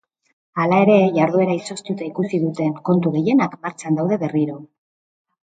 [0.61, 4.59] Hala ere, jarduera izoztuta ikusi duten kontu gehienak martxan daude berriro.